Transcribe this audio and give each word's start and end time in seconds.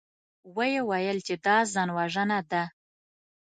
ويې 0.55 0.81
ويل 0.89 1.17
چې 1.27 1.35
دا 1.45 1.57
ځانوژنه 1.73 2.39
ده. 2.51 2.63